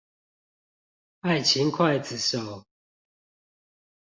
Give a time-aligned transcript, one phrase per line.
[1.19, 2.65] 愛情劊子手